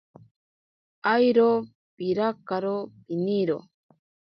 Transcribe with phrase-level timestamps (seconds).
[1.15, 1.49] Airo
[1.95, 3.57] pirakaro piniro.